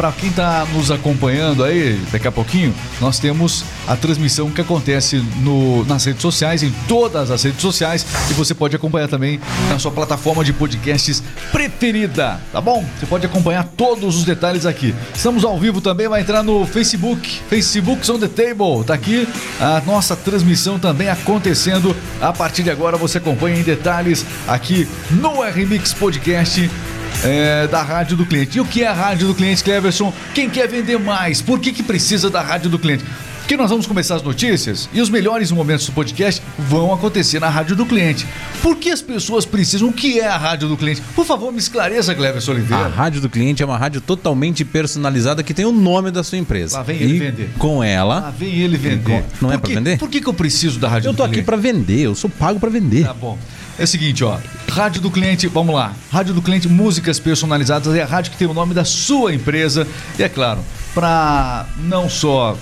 [0.00, 5.22] para quem está nos acompanhando aí, daqui a pouquinho, nós temos a transmissão que acontece
[5.42, 9.78] no, nas redes sociais, em todas as redes sociais, e você pode acompanhar também na
[9.78, 12.82] sua plataforma de podcasts preferida, tá bom?
[12.98, 14.94] Você pode acompanhar todos os detalhes aqui.
[15.14, 19.28] Estamos ao vivo também, vai entrar no Facebook, Facebook on the Table, tá aqui
[19.60, 21.94] a nossa transmissão também acontecendo.
[22.22, 26.70] A partir de agora você acompanha em detalhes aqui no RMix Podcast
[27.24, 28.58] é, da rádio do cliente.
[28.58, 30.12] E o que é a rádio do cliente, Cleverson?
[30.34, 31.40] Quem quer vender mais?
[31.42, 33.04] Por que, que precisa da rádio do cliente?
[33.40, 37.48] Porque nós vamos começar as notícias e os melhores momentos do podcast vão acontecer na
[37.48, 38.24] rádio do cliente.
[38.62, 39.88] Por que as pessoas precisam?
[39.88, 41.02] O que é a rádio do cliente?
[41.16, 42.84] Por favor, me esclareça, Cleverson Oliveira.
[42.84, 46.38] A rádio do cliente é uma rádio totalmente personalizada que tem o nome da sua
[46.38, 46.76] empresa.
[46.76, 47.50] Lá vem ele e vender.
[47.58, 48.20] Com ela.
[48.20, 49.24] Lá vem ele vender.
[49.40, 49.98] Não é Por que- vender?
[49.98, 51.40] Por que, que eu preciso da rádio Eu do tô cliente?
[51.40, 53.04] aqui pra vender, eu sou pago pra vender.
[53.04, 53.36] Tá bom.
[53.80, 54.36] É o seguinte, ó.
[54.68, 55.94] Rádio do cliente, vamos lá.
[56.12, 59.88] Rádio do cliente, músicas personalizadas é a rádio que tem o nome da sua empresa.
[60.18, 60.60] E é claro,
[60.94, 62.58] para não só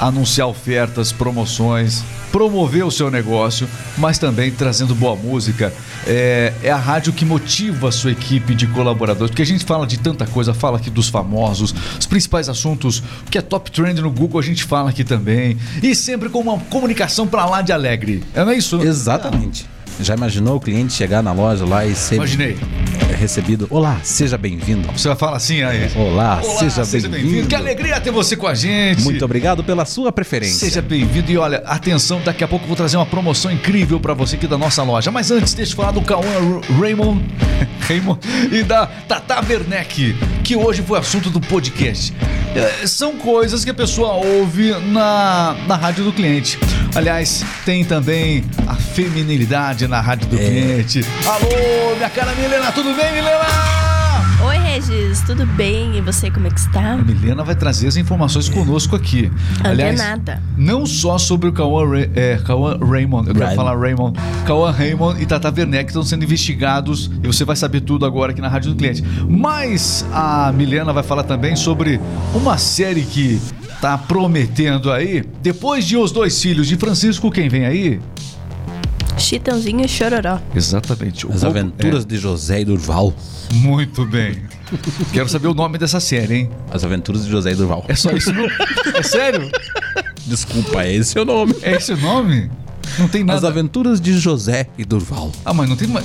[0.00, 5.70] anunciar ofertas, promoções, promover o seu negócio, mas também trazendo boa música.
[6.06, 9.86] É, é a rádio que motiva a sua equipe de colaboradores, porque a gente fala
[9.86, 14.00] de tanta coisa, fala aqui dos famosos, os principais assuntos, o que é top trend
[14.00, 17.72] no Google a gente fala aqui também, e sempre com uma comunicação pra lá de
[17.72, 18.24] alegre.
[18.34, 18.80] É não é isso?
[18.80, 19.70] Exatamente.
[20.00, 22.56] Já imaginou o cliente chegar na loja lá e ser Imaginei.
[23.18, 23.66] recebido?
[23.70, 24.90] Olá, seja bem-vindo.
[24.92, 25.88] Você vai falar assim aí.
[25.94, 27.46] Olá, Olá, seja, bem-vindo.
[27.46, 29.02] Que alegria ter você com a gente.
[29.02, 30.58] Muito obrigado pela sua preferência.
[30.66, 34.14] Seja bem-vindo e olha, atenção, daqui a pouco eu vou trazer uma promoção incrível pra
[34.14, 35.10] você aqui da nossa loja.
[35.10, 37.24] Mas antes, deixa eu falar do Cauã Ra- Raymond,
[37.92, 42.14] Raymond e da Tata Werneck, que hoje foi assunto do podcast.
[42.54, 46.58] É, são coisas que a pessoa ouve na, na rádio do cliente.
[46.94, 51.04] Aliás, tem também a feminilidade na rádio do cliente.
[51.26, 53.91] Alô, minha cara Milena, tudo bem, Milena?
[54.44, 55.96] Oi, Regis, tudo bem?
[55.96, 56.94] E você, como é que está?
[56.94, 59.30] A Milena vai trazer as informações conosco aqui.
[59.62, 60.42] Aliás, Antenada.
[60.56, 63.56] não só sobre o Cauã, é, Cauã Raymond, eu quero Raymond.
[63.56, 68.04] falar Raymond, Cauã Raymond e Tata Werneck estão sendo investigados e você vai saber tudo
[68.04, 69.04] agora aqui na Rádio do Cliente.
[69.28, 72.00] Mas a Milena vai falar também sobre
[72.34, 73.40] uma série que
[73.80, 75.24] tá prometendo aí.
[75.40, 78.00] Depois de Os Dois Filhos de Francisco, quem vem aí?
[79.22, 80.38] Chitãozinho e Chororó.
[80.54, 81.26] Exatamente.
[81.26, 83.14] o As aventuras de José e Durval.
[83.50, 84.42] é, muito bem.
[85.12, 86.50] Quero saber o nome dessa série, hein?
[86.70, 87.84] As aventuras de José e Durval.
[87.88, 88.46] É só isso, não?
[88.94, 89.50] É sério?
[90.26, 91.54] Desculpa, esse é o nome.
[91.62, 92.50] É esse o nome?
[92.98, 93.48] Não tem As nada.
[93.48, 95.30] aventuras de José e Durval.
[95.44, 95.88] Ah, mas não tem.
[95.88, 96.02] ma-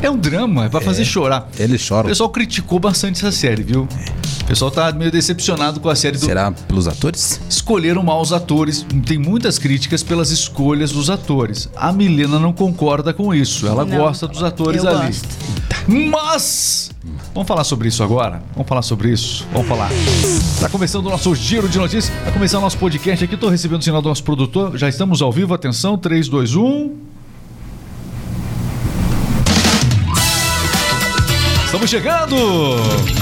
[0.00, 1.48] É um drama, é pra fazer chorar.
[1.58, 2.08] Eles O choram.
[2.08, 3.82] pessoal criticou bastante essa série, viu?
[3.82, 6.26] O pessoal tá meio decepcionado com a série do.
[6.26, 7.40] Será pelos atores?
[7.48, 8.84] Escolheram mal os atores.
[9.06, 11.70] Tem muitas críticas pelas escolhas dos atores.
[11.74, 13.66] A Milena não concorda com isso.
[13.66, 15.06] Ela Não, gosta dos atores eu ali.
[15.06, 15.28] gosto.
[15.88, 16.90] Mas.
[17.32, 18.42] Vamos falar sobre isso agora?
[18.52, 19.46] Vamos falar sobre isso?
[19.54, 19.88] Vamos falar.
[20.60, 22.12] Tá começando o nosso giro de notícias.
[22.22, 23.38] Tá começando o nosso podcast aqui.
[23.38, 24.76] Tô recebendo o sinal do nosso produtor.
[24.76, 25.54] Já estamos ao vivo.
[25.54, 25.96] Atenção.
[25.96, 26.94] 3, 2, 1.
[31.64, 33.21] Estamos chegando!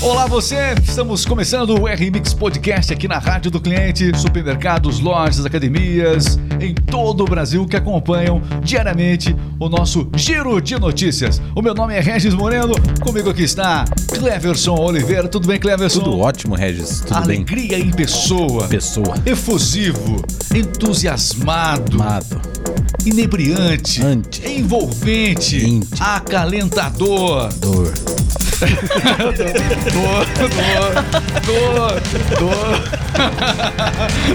[0.00, 6.38] Olá você, estamos começando o R-Mix Podcast aqui na Rádio do Cliente, supermercados, lojas, academias,
[6.60, 11.42] em todo o Brasil que acompanham diariamente o nosso Giro de Notícias.
[11.54, 15.26] O meu nome é Regis Moreno, comigo aqui está Cleverson Oliveira.
[15.26, 15.98] Tudo bem, Cleverson?
[16.00, 17.00] Tudo ótimo, Regis.
[17.00, 17.38] Tudo bem.
[17.38, 18.68] Alegria em pessoa.
[18.68, 19.14] Pessoa.
[19.26, 20.22] Efusivo,
[20.54, 22.40] entusiasmado, Amado.
[23.04, 24.46] inebriante, Ante.
[24.48, 25.96] envolvente, Íntimo.
[26.00, 27.52] acalentador.
[27.54, 27.92] Dor.
[28.58, 30.26] Dor,
[31.46, 32.00] dor, dor,
[32.38, 32.82] dor.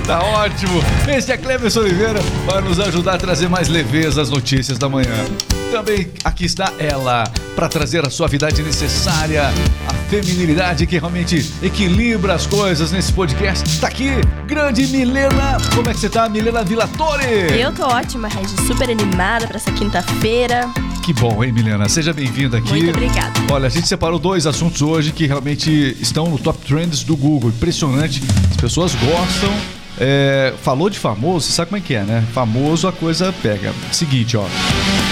[0.08, 0.82] tá ótimo.
[1.08, 5.26] Este é Cleverson Oliveira para nos ajudar a trazer mais leveza às notícias da manhã.
[5.72, 7.26] Também aqui está ela
[7.56, 9.44] para trazer a suavidade necessária,
[9.88, 13.80] a feminilidade que realmente equilibra as coisas nesse podcast.
[13.80, 14.12] Tá aqui,
[14.48, 15.58] grande Milena.
[15.76, 17.60] Como é que você tá, Milena Villatore?
[17.60, 20.72] Eu tô ótima, Regis, super animada pra essa quinta-feira.
[21.04, 21.90] Que bom, hein, Milena?
[21.90, 22.72] Seja bem-vinda aqui.
[22.72, 23.34] Muito obrigada.
[23.52, 27.50] Olha, a gente separou dois assuntos hoje que realmente estão no top trends do Google.
[27.50, 28.24] Impressionante.
[28.52, 29.52] As pessoas gostam.
[30.00, 32.26] É, falou de famoso, sabe como é que é, né?
[32.34, 33.74] Famoso a coisa pega.
[33.92, 34.46] Seguinte, ó.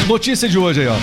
[0.07, 0.95] Notícia de hoje aí, ó.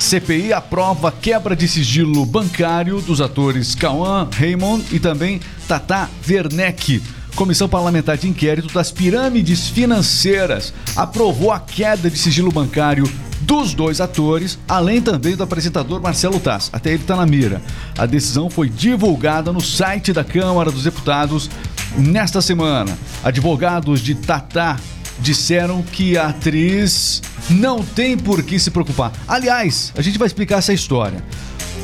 [0.00, 7.02] CPI aprova quebra de sigilo bancário dos atores Cauã Raymond e também Tata Werneck.
[7.36, 13.04] Comissão Parlamentar de Inquérito das Pirâmides Financeiras aprovou a queda de sigilo bancário
[13.42, 16.70] dos dois atores, além também do apresentador Marcelo Taz.
[16.72, 17.60] Até ele está na mira.
[17.98, 21.50] A decisão foi divulgada no site da Câmara dos Deputados
[21.96, 22.96] nesta semana.
[23.22, 24.76] Advogados de Tata
[25.18, 29.12] disseram que a atriz não tem por que se preocupar.
[29.26, 31.22] Aliás, a gente vai explicar essa história.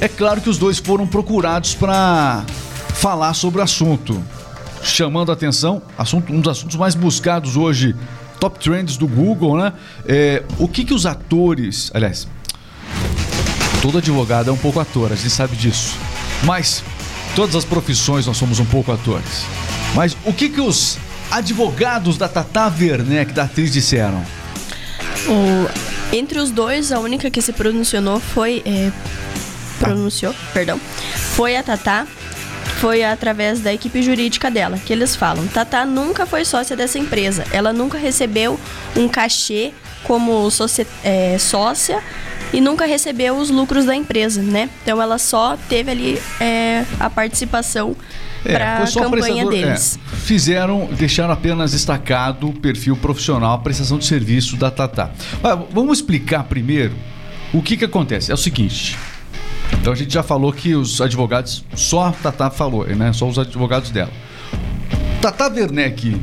[0.00, 2.44] É claro que os dois foram procurados para
[2.94, 4.22] falar sobre o assunto,
[4.82, 7.94] chamando a atenção, assunto, um dos assuntos mais buscados hoje,
[8.40, 9.72] top trends do Google, né?
[10.06, 12.26] É, o que que os atores, aliás,
[13.82, 15.96] todo advogado é um pouco ator, a gente sabe disso,
[16.44, 16.82] mas
[17.34, 19.44] todas as profissões nós somos um pouco atores.
[19.94, 20.98] Mas o que que os
[21.30, 24.22] advogados da Tata Werneck, da atriz, disseram?
[25.26, 25.68] O-
[26.14, 28.62] entre os dois, a única que se pronunciou foi.
[28.64, 28.90] é,
[29.78, 30.80] pronunciou, perdão.
[31.36, 32.06] Foi a Tatá.
[32.78, 35.46] Foi através da equipe jurídica dela que eles falam.
[35.48, 37.44] Tatá nunca foi sócia dessa empresa.
[37.52, 38.58] Ela nunca recebeu
[38.96, 39.72] um cachê
[40.04, 42.00] como sócia, é, sócia
[42.52, 44.70] e nunca recebeu os lucros da empresa, né?
[44.82, 47.96] Então ela só teve ali é, a participação
[48.44, 49.98] para a É, foi só campanha prestador- deles.
[50.12, 54.72] é, fizeram, deixaram apenas destacado o perfil profissional, a prestação de serviço da.
[55.42, 56.94] Mas vamos explicar primeiro
[57.52, 58.30] o que que acontece.
[58.30, 58.96] É o seguinte.
[59.80, 63.12] Então a gente já falou que os advogados, só a Tata falou, né?
[63.12, 64.10] Só os advogados dela.
[65.20, 66.16] Tata Werneck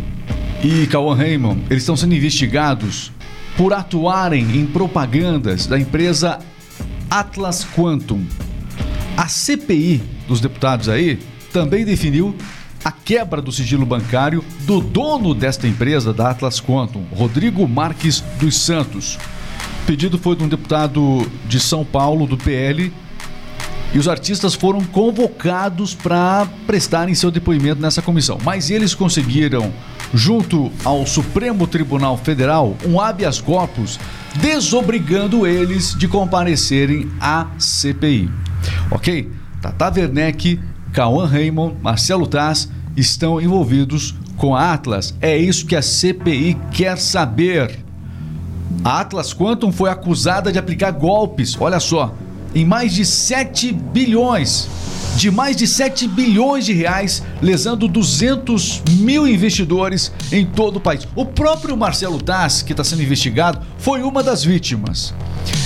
[0.63, 3.11] e Cauã Raymond, eles estão sendo investigados
[3.57, 6.39] por atuarem em propagandas da empresa
[7.09, 8.23] Atlas Quantum.
[9.17, 11.19] A CPI dos deputados aí
[11.53, 12.35] também definiu
[12.83, 18.57] a quebra do sigilo bancário do dono desta empresa, da Atlas Quantum, Rodrigo Marques dos
[18.57, 19.17] Santos.
[19.83, 22.93] O pedido foi de um deputado de São Paulo, do PL,
[23.95, 28.37] e os artistas foram convocados para prestarem seu depoimento nessa comissão.
[28.43, 29.71] Mas eles conseguiram,
[30.13, 33.97] junto ao Supremo Tribunal Federal, um habeas corpus
[34.35, 38.29] desobrigando eles de comparecerem à CPI.
[38.91, 39.31] Ok?
[39.61, 40.59] Tata Werneck,
[40.91, 45.15] Cauã Raymond, Marcelo Taz estão envolvidos com a Atlas.
[45.21, 47.79] É isso que a CPI quer saber.
[48.83, 52.13] A Atlas Quantum foi acusada de aplicar golpes, olha só,
[52.55, 54.69] em mais de 7 bilhões,
[55.17, 61.05] de mais de 7 bilhões de reais, lesando 200 mil investidores em todo o país.
[61.13, 65.13] O próprio Marcelo Taz, que está sendo investigado, foi uma das vítimas.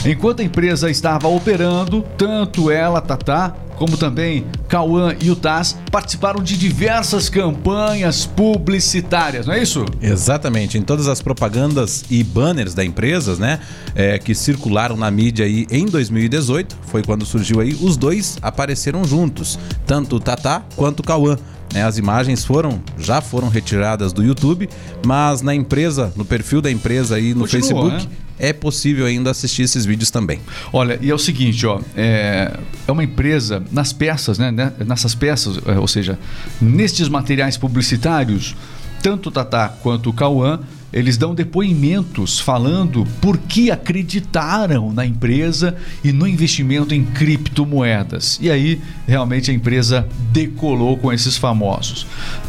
[0.04, 6.42] Enquanto a empresa estava operando, tanto ela, Tatá, como também Cauã e o Taz participaram
[6.44, 9.84] de diversas campanhas publicitárias, não é isso?
[10.00, 13.60] Exatamente, em todas as propagandas e banners da empresa, né,
[13.96, 19.04] é, que circularam na mídia aí em 2018, foi quando surgiu aí, os dois apareceram
[19.04, 19.58] juntos,
[19.88, 21.36] tanto o Tatá quanto o Cauã.
[21.74, 24.70] né, as imagens foram, já foram retiradas do YouTube,
[25.06, 28.29] mas na empresa, no perfil da empresa aí no Continua, Facebook, né?
[28.40, 30.40] É possível ainda assistir esses vídeos também.
[30.72, 32.58] Olha, e é o seguinte, ó, é,
[32.88, 36.18] é uma empresa nas peças, né, né, nessas peças, é, ou seja,
[36.62, 38.56] nestes materiais publicitários,
[39.04, 40.60] tanto o Tatá quanto o Cauã,
[40.92, 48.40] eles dão depoimentos falando por que acreditaram na empresa e no investimento em criptomoedas.
[48.42, 52.08] E aí, realmente, a empresa decolou com esses famosos.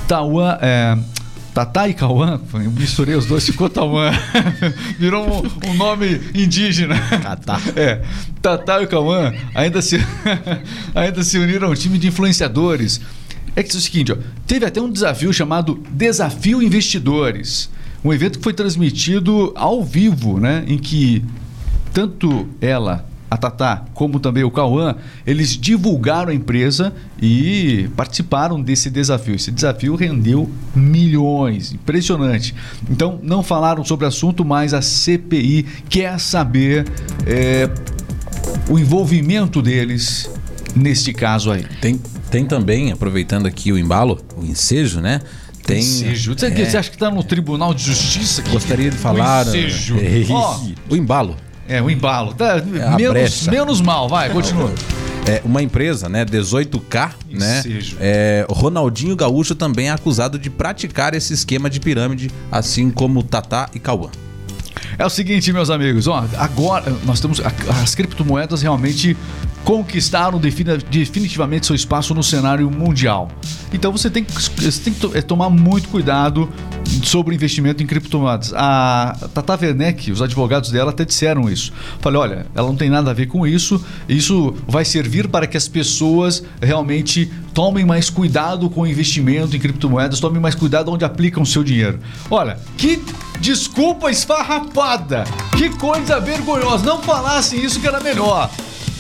[0.09, 0.99] Tauã, é,
[1.61, 4.11] Tatá e Cauã, eu misturei os dois, ficou Tauã.
[4.99, 6.95] Virou um, um nome indígena.
[7.23, 7.61] Tatá.
[7.77, 8.01] É,
[8.41, 9.99] Tatá e Cauã ainda se,
[10.95, 12.99] ainda se uniram a um time de influenciadores.
[13.55, 14.17] É que é o seguinte, ó,
[14.47, 17.69] teve até um desafio chamado Desafio Investidores.
[18.03, 20.65] Um evento que foi transmitido ao vivo, né?
[20.67, 21.23] Em que
[21.93, 26.93] tanto ela, a Tatá, como também o Cauã, eles divulgaram a empresa
[27.23, 29.37] e participaram desse desafio.
[29.37, 32.55] Esse desafio rendeu milhões, impressionante.
[32.91, 36.85] Então, não falaram sobre o assunto, mas a CPI quer saber
[37.25, 37.71] é,
[38.69, 40.29] o envolvimento deles
[40.75, 41.65] neste caso aí.
[41.81, 45.21] Tem, tem também, aproveitando aqui o embalo, o ensejo, né?
[45.65, 45.79] Tem.
[45.79, 46.37] Ensejo.
[46.37, 48.41] Você, é, você acha que está no Tribunal de Justiça?
[48.41, 48.51] aqui?
[48.51, 49.47] Gostaria de falar.
[49.47, 49.99] O ensejo.
[49.99, 51.37] É, Ó, o embalo.
[51.71, 52.35] É, o embalo.
[52.35, 54.73] Tá, a menos, menos mal, vai, continua.
[55.27, 57.63] É, uma empresa, né, 18K, né?
[58.01, 63.69] É, Ronaldinho Gaúcho também é acusado de praticar esse esquema de pirâmide, assim como Tatá
[63.75, 64.09] e Cauã.
[64.99, 67.41] É o seguinte, meus amigos, ó, agora nós temos
[67.83, 69.17] as criptomoedas realmente
[69.65, 73.29] conquistaram defini- definitivamente seu espaço no cenário mundial.
[73.73, 76.49] Então você tem que, você tem que é, tomar muito cuidado
[77.05, 78.53] sobre investimento em criptomoedas.
[78.55, 81.73] A Tata Werneck, os advogados dela até disseram isso.
[82.01, 83.85] Falei, olha, ela não tem nada a ver com isso.
[84.09, 89.59] Isso vai servir para que as pessoas realmente tomem mais cuidado com o investimento em
[89.59, 91.99] criptomoedas, tomem mais cuidado onde aplicam o seu dinheiro.
[92.31, 93.03] Olha, que
[93.41, 95.25] desculpa esfarrapada!
[95.57, 96.85] Que coisa vergonhosa!
[96.85, 98.51] Não falassem isso que era melhor.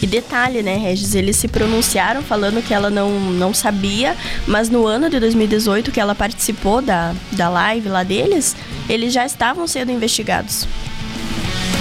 [0.02, 1.14] E detalhe, né, Regis?
[1.14, 4.16] Eles se pronunciaram falando que ela não, não sabia,
[4.47, 8.57] mas no ano de 2018 que ela participou da, da live lá deles,
[8.88, 10.66] eles já estavam sendo investigados.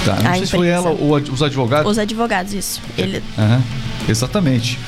[0.05, 1.91] Tá, não A sei se foi ela ou os advogados.
[1.91, 2.81] Os advogados, isso.
[2.97, 3.61] Ele, Aham.
[4.07, 4.79] Exatamente.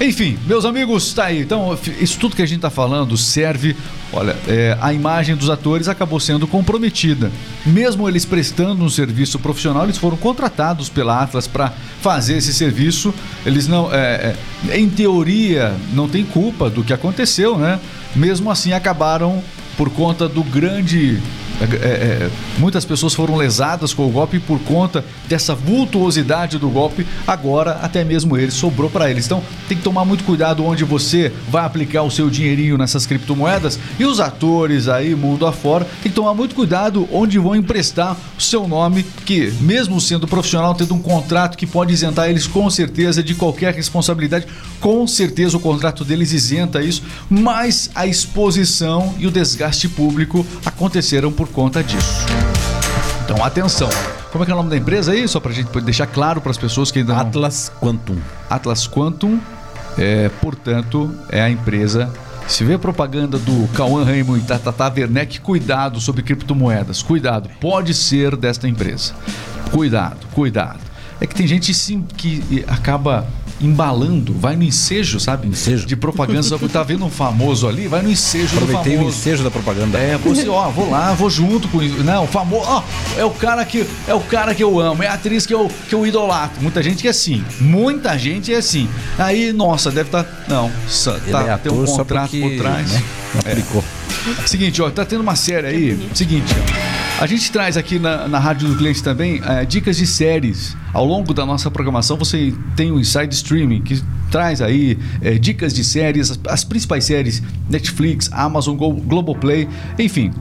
[0.00, 1.42] Enfim, meus amigos, tá aí.
[1.42, 3.76] Então, isso tudo que a gente tá falando serve.
[4.10, 7.30] Olha, é, a imagem dos atores acabou sendo comprometida.
[7.66, 13.12] Mesmo eles prestando um serviço profissional, eles foram contratados pela Atlas para fazer esse serviço.
[13.44, 14.34] Eles não, é,
[14.70, 17.78] é, em teoria, não tem culpa do que aconteceu, né?
[18.16, 19.44] Mesmo assim, acabaram
[19.76, 21.20] por conta do grande
[21.60, 26.68] é, é, é, muitas pessoas foram lesadas com o golpe por conta dessa vultuosidade do
[26.70, 27.06] golpe.
[27.26, 29.26] Agora, até mesmo ele sobrou para eles.
[29.26, 33.78] Então, tem que tomar muito cuidado onde você vai aplicar o seu dinheirinho nessas criptomoedas.
[33.98, 38.42] E os atores aí, mundo afora, tem que tomar muito cuidado onde vão emprestar o
[38.42, 43.22] seu nome, que, mesmo sendo profissional, tendo um contrato que pode isentar eles com certeza
[43.22, 44.46] de qualquer responsabilidade.
[44.80, 51.30] Com certeza o contrato deles isenta isso, mas a exposição e o desgaste público aconteceram
[51.30, 52.26] por conta disso.
[53.24, 53.88] Então, atenção.
[54.32, 55.26] Como é que é o nome da empresa aí?
[55.26, 57.20] Só pra gente deixar claro para as pessoas que ainda não...
[57.20, 58.16] Atlas Quantum.
[58.48, 59.40] Atlas Quantum,
[59.98, 62.12] é, portanto, é a empresa.
[62.46, 67.02] Se vê propaganda do Cauã Raymond e Tata Werneck, cuidado sobre criptomoedas.
[67.02, 69.14] Cuidado, pode ser desta empresa.
[69.70, 70.80] Cuidado, cuidado.
[71.20, 73.26] É que tem gente sim que acaba
[73.60, 75.46] embalando, vai no ensejo, sabe?
[75.48, 75.86] Ensejo.
[75.86, 76.42] De propaganda.
[76.42, 79.16] Só que tá vendo um famoso ali, vai no ensejo Aproveitei do famoso.
[79.16, 79.98] o ensejo da propaganda.
[79.98, 82.02] É, você, ó, vou lá, vou junto com isso.
[82.02, 82.82] Não, o famoso, ó,
[83.16, 85.70] é o cara que é o cara que eu amo, é a atriz que eu,
[85.88, 86.62] que eu idolatro.
[86.62, 88.88] Muita gente que é assim, muita gente é assim.
[89.18, 90.70] Aí, nossa, deve estar, tá, não,
[91.30, 92.92] tá, é tem um contrato porque, por trás.
[92.92, 93.02] Né,
[93.38, 93.84] aplicou.
[94.42, 94.46] É.
[94.46, 96.08] Seguinte, ó, tá tendo uma série aí.
[96.14, 96.89] Seguinte, ó.
[97.20, 100.74] A gente traz aqui na, na Rádio do Cliente também é, dicas de séries.
[100.90, 105.74] Ao longo da nossa programação, você tem o Inside Streaming, que traz aí é, dicas
[105.74, 110.32] de séries, as, as, principais séries Netflix, Amazon, Go, Globoplay, enfim.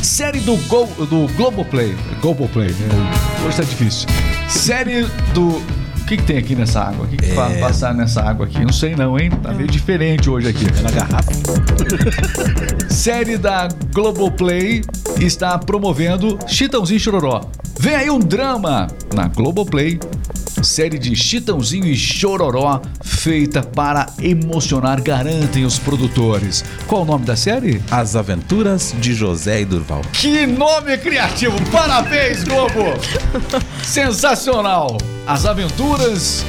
[0.00, 1.92] Série do, Go, do Globoplay.
[2.22, 4.08] Globoplay, é, hoje tá difícil.
[4.48, 5.60] Série do
[6.08, 7.04] que, que tem aqui nessa água?
[7.04, 7.60] O que, que é...
[7.60, 8.60] passar nessa água aqui?
[8.60, 9.30] Não sei não, hein?
[9.42, 10.64] Tá meio diferente hoje aqui.
[10.66, 11.30] É na garrafa.
[12.88, 14.82] Série da Globoplay
[15.20, 17.42] está promovendo Chitãozinho Chororó.
[17.78, 20.00] Vem aí um drama na Globoplay
[20.62, 26.64] série de Chitãozinho e Chororó, feita para emocionar, garantem os produtores.
[26.86, 27.82] Qual o nome da série?
[27.90, 30.02] As Aventuras de José e Durval.
[30.12, 31.56] Que nome criativo!
[31.70, 32.84] Parabéns, Globo!
[33.82, 34.98] Sensacional!
[35.26, 36.44] As Aventuras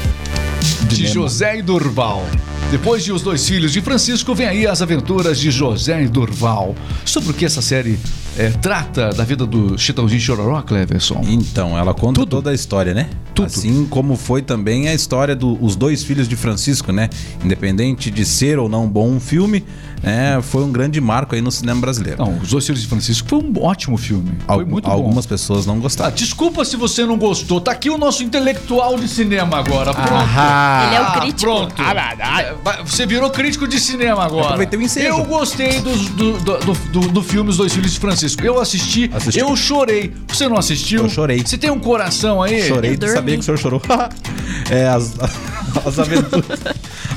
[0.87, 2.25] de, de José e Durval.
[2.71, 6.75] Depois de Os Dois Filhos de Francisco, vem aí as aventuras de José e Durval.
[7.03, 7.97] Sobre o que essa série
[8.39, 11.21] é, trata da vida do Chitãozinho Chororó, Cleverson?
[11.27, 12.29] Então, ela conta Tudo.
[12.29, 13.09] toda a história, né?
[13.35, 13.47] Tudo.
[13.47, 17.09] Assim como foi também a história dos do, dois filhos de Francisco, né?
[17.43, 19.65] Independente de ser ou não bom um filme,
[20.01, 22.23] é, foi um grande marco aí no cinema brasileiro.
[22.23, 24.31] Não, Os Dois Filhos de Francisco foi um ótimo filme.
[24.47, 24.91] Foi muito bom.
[24.91, 26.09] Algumas pessoas não gostaram.
[26.09, 27.59] Ah, desculpa se você não gostou.
[27.59, 29.93] Tá aqui o nosso intelectual de cinema agora.
[29.93, 30.09] Pronto.
[30.13, 31.51] Ah, Ele é o crítico.
[31.51, 31.75] pronto.
[31.77, 32.55] Ah,
[32.85, 34.45] você virou crítico de cinema agora.
[34.45, 35.07] Aproveitei o ensejo.
[35.07, 38.28] Eu gostei do, do, do, do, do filme Os Dois Filhos de Francisco.
[38.41, 40.13] Eu assisti, assisti, eu chorei.
[40.27, 41.03] Você não assistiu?
[41.03, 41.39] Eu chorei.
[41.39, 42.63] Você tem um coração aí?
[42.63, 43.81] Chorei de saber que o senhor chorou.
[44.69, 45.15] é, as,
[45.85, 46.59] as aventuras...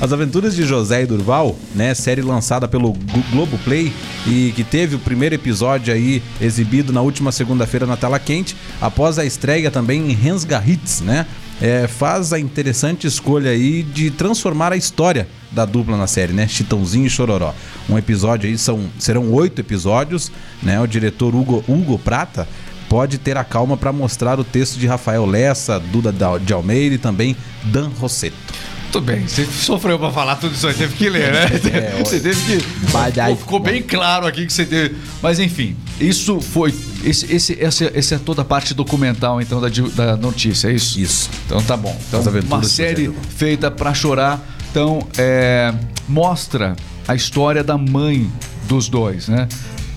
[0.03, 2.93] As Aventuras de José e Durval, né, série lançada pelo
[3.31, 3.93] Globoplay
[4.27, 9.17] e que teve o primeiro episódio aí exibido na última segunda-feira na tela quente, após
[9.17, 11.25] a estreia também em Hits, né?
[11.63, 16.45] É, faz a interessante escolha aí de transformar a história da dupla na série, né?
[16.45, 17.55] Chitãozinho e Chororó.
[17.89, 20.29] Um episódio aí são serão oito episódios,
[20.61, 20.77] né?
[20.81, 22.49] O diretor Hugo, Hugo Prata
[22.89, 26.97] pode ter a calma para mostrar o texto de Rafael Lessa, Duda de Almeida e
[26.97, 28.35] também Dan Rosseto.
[28.91, 31.45] Tudo bem, você sofreu pra falar tudo isso aí, teve que ler, né?
[31.73, 33.19] É, você teve que.
[33.21, 34.97] Aí, ficou bem claro aqui que você teve.
[35.21, 36.73] Mas enfim, isso foi.
[37.03, 40.99] Esse, esse, esse, esse é toda a parte documental, então, da, da notícia, é isso?
[40.99, 41.29] Isso.
[41.45, 41.97] Então tá bom.
[42.07, 44.41] Então, uma série feita pra chorar.
[44.71, 45.73] Então, é,
[46.07, 46.75] mostra
[47.07, 48.31] a história da mãe
[48.67, 49.47] dos dois, né?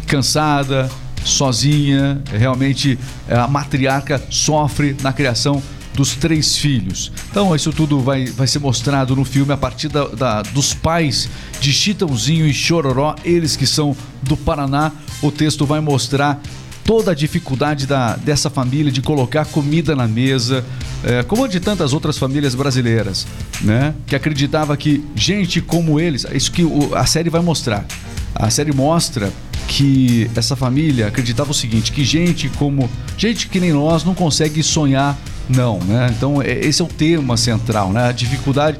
[0.06, 0.90] Cansada,
[1.24, 2.98] sozinha, realmente
[3.28, 5.62] a matriarca sofre na criação
[5.94, 7.10] dos três filhos.
[7.30, 11.28] Então, isso tudo vai, vai ser mostrado no filme a partir da, da, dos pais
[11.58, 14.92] de Chitãozinho e Chororó, eles que são do Paraná.
[15.22, 16.40] O texto vai mostrar
[16.86, 20.64] toda a dificuldade da, dessa família de colocar comida na mesa,
[21.02, 23.26] é, como de tantas outras famílias brasileiras,
[23.60, 23.92] né?
[24.06, 27.84] Que acreditava que gente como eles, é isso que o, a série vai mostrar.
[28.34, 29.32] A série mostra
[29.66, 34.62] que essa família acreditava o seguinte, que gente como gente que nem nós não consegue
[34.62, 35.18] sonhar
[35.48, 36.12] não, né?
[36.16, 38.08] Então é, esse é o tema central, né?
[38.08, 38.78] A dificuldade.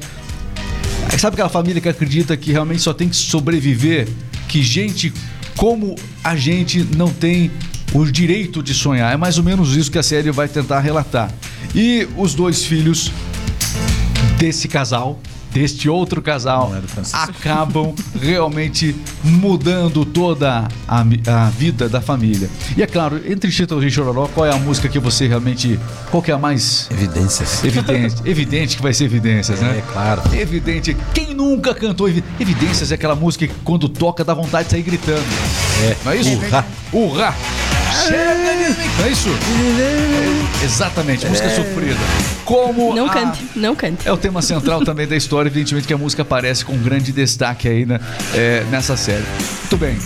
[1.17, 4.07] Sabe aquela família que acredita que realmente só tem que sobreviver,
[4.47, 5.11] que gente
[5.57, 7.51] como a gente não tem
[7.93, 9.11] o direito de sonhar.
[9.11, 11.31] É mais ou menos isso que a série vai tentar relatar.
[11.75, 13.11] E os dois filhos
[14.37, 15.19] desse casal,
[15.57, 16.81] deste outro casal é
[17.13, 22.47] acabam realmente mudando toda a, a vida da família.
[22.75, 25.79] E é claro, entre Chitãozinho e Chororó, qual é a música que você realmente.
[26.11, 27.63] Qual que é a mais Evidências.
[27.63, 28.15] evidente?
[28.29, 29.79] evidente que vai ser evidências, né?
[29.79, 30.21] É, claro.
[30.33, 30.95] Evidente.
[31.13, 32.91] Quem nunca cantou Evi- Evidências?
[32.91, 35.23] É aquela música que quando toca dá vontade de sair gritando.
[35.83, 35.97] É.
[36.05, 36.29] Não é isso?
[36.35, 36.65] Urra.
[36.93, 37.35] Urra!
[38.07, 38.46] Chega
[39.05, 39.29] é isso?
[39.29, 41.95] É, exatamente, música sofrida.
[42.45, 44.07] Como Não a- cante, não cante.
[44.07, 47.67] é o tema central também da história, evidentemente que a música aparece com grande destaque
[47.67, 47.99] aí né,
[48.33, 49.23] é, nessa série.
[49.61, 49.97] Muito bem.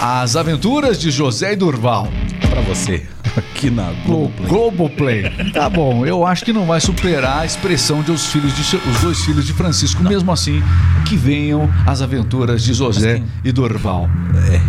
[0.00, 2.08] As Aventuras de José e Durval.
[2.48, 3.04] Pra você.
[3.36, 5.22] Aqui na Glo- Globoplay.
[5.22, 5.52] Globoplay.
[5.52, 9.00] Tá bom, eu acho que não vai superar a expressão de os, filhos de, os
[9.00, 10.62] dois filhos de Francisco, mesmo assim,
[11.06, 14.08] que venham as aventuras de José quem- e Durval.
[14.50, 14.60] É,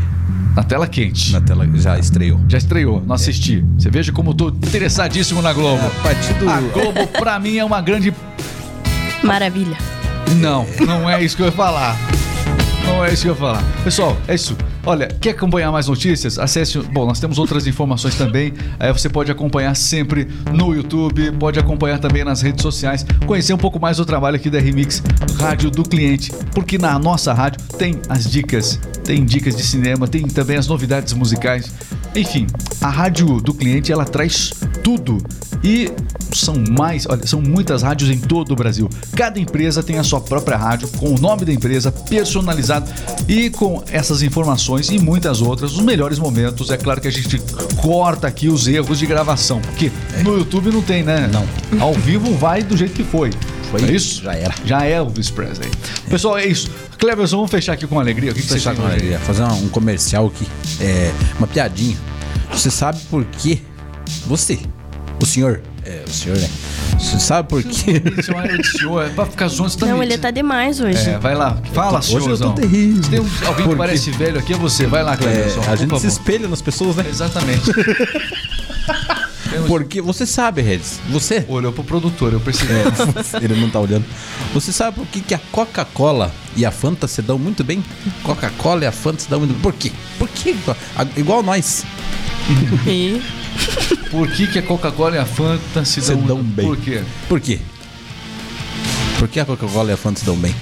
[0.59, 1.31] Na tela quente.
[1.31, 2.37] na tela já estreou.
[2.49, 3.63] Já estreou, não assisti.
[3.77, 5.81] Você veja como eu tô interessadíssimo na Globo.
[5.81, 6.49] A partir do.
[6.49, 8.13] A Globo, pra mim, é uma grande
[9.23, 9.77] Maravilha.
[10.35, 11.95] Não, não é isso que eu ia falar.
[12.85, 13.63] Não é isso que eu ia falar.
[13.85, 14.57] Pessoal, é isso.
[14.89, 16.39] Olha, quer acompanhar mais notícias?
[16.39, 16.79] Acesse.
[16.79, 18.55] Bom, nós temos outras informações também.
[18.79, 23.57] Aí você pode acompanhar sempre no YouTube, pode acompanhar também nas redes sociais, conhecer um
[23.57, 25.03] pouco mais do trabalho aqui da Remix
[25.37, 30.27] Rádio do Cliente, porque na nossa rádio tem as dicas, tem dicas de cinema, tem
[30.27, 31.71] também as novidades musicais.
[32.15, 32.47] Enfim,
[32.81, 34.51] a rádio do cliente ela traz
[34.83, 35.19] tudo
[35.63, 35.91] e
[36.41, 38.89] são mais, olha, são muitas rádios em todo o Brasil.
[39.15, 42.91] Cada empresa tem a sua própria rádio com o nome da empresa personalizado
[43.27, 46.69] e com essas informações e muitas outras, os melhores momentos.
[46.71, 47.41] É claro que a gente
[47.81, 49.91] corta aqui os erros de gravação, porque
[50.23, 51.29] no YouTube não tem, né?
[51.31, 51.47] Não.
[51.79, 53.31] Ao vivo vai do jeito que foi.
[53.69, 54.23] Foi, é isso?
[54.23, 54.53] já era.
[54.65, 55.69] Já é Elvis Presley.
[56.09, 56.71] Pessoal, é isso.
[56.97, 58.31] Cleverson, vamos fechar aqui com alegria.
[58.31, 59.19] O que, que Fechar com alegria.
[59.19, 60.47] Fazer um, um comercial aqui.
[60.81, 61.97] É, uma piadinha.
[62.51, 63.61] Você sabe por que
[64.25, 64.59] você,
[65.21, 66.47] o senhor, é, o senhor, né?
[66.99, 70.17] Você sabe por Isso é um senhor, é pra ficar zoando, você tá Não, ele
[70.17, 71.09] tá demais hoje.
[71.09, 71.57] É, vai lá.
[71.73, 73.03] Fala, Hoje eu tô terrível.
[73.03, 73.75] Se tem um- alguém que quê?
[73.77, 74.85] parece velho aqui, é você.
[74.85, 75.61] Vai lá, é, Cleverson.
[75.67, 77.05] a gente se espelha nas pessoas, né?
[77.09, 77.71] Exatamente.
[79.67, 80.99] Porque você sabe, Regis.
[81.09, 81.43] Você.
[81.47, 82.71] Olhou pro produtor, eu percebi.
[83.41, 84.05] Ele não tá olhando.
[84.53, 87.83] Você sabe por que, que a Coca-Cola e a Fanta se dão muito bem?
[88.23, 89.61] Coca-Cola e a Fanta se dão muito bem.
[89.61, 89.91] Por quê?
[90.19, 90.55] Por quê?
[91.17, 91.83] Igual nós.
[92.87, 93.21] E
[94.11, 96.65] Por que, que a Coca-Cola e a Fanta se Se dão, dão bem.
[96.65, 97.03] Por quê?
[97.27, 97.59] Por quê?
[99.17, 100.55] Por que a Coca-Cola e a Fanta se dão bem?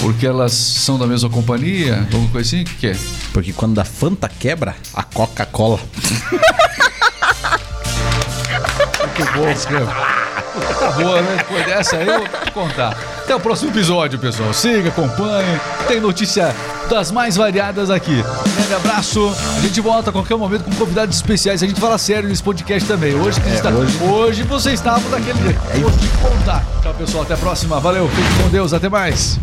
[0.00, 1.98] Porque elas são da mesma companhia?
[2.12, 2.62] Alguma coisa assim?
[2.62, 2.96] O que, que é?
[3.32, 5.78] Porque quando a Fanta quebra, a Coca-Cola.
[9.00, 11.36] Muito bom, boa, né?
[11.38, 12.96] Depois dessa aí eu vou contar.
[13.30, 14.52] Até o próximo episódio, pessoal.
[14.52, 15.46] Siga, acompanhe.
[15.86, 16.52] Tem notícia
[16.90, 18.24] das mais variadas aqui.
[18.56, 19.32] Grande abraço.
[19.56, 21.62] A gente volta a qualquer momento com convidados especiais.
[21.62, 23.14] A gente fala sério nesse podcast também.
[23.14, 25.60] Hoje, que a gente tá- hoje- hoje você estava daquele jeito.
[25.80, 26.64] Vou te contar.
[26.82, 27.22] Tchau, pessoal.
[27.22, 27.78] Até a próxima.
[27.78, 28.08] Valeu.
[28.08, 28.74] Fique com Deus.
[28.74, 29.38] Até mais.